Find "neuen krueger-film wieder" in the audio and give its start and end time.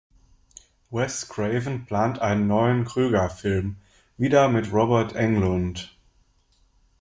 2.47-4.49